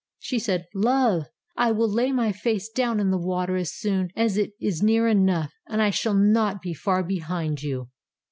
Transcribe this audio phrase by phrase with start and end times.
[0.17, 4.35] She said: "Love, I will lay my face down in the water as soon as
[4.35, 7.87] it is near enough, and I shall not be far behind you."